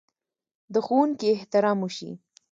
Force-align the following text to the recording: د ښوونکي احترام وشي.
د 0.73 0.75
ښوونکي 0.85 1.27
احترام 1.35 1.77
وشي. 1.81 2.11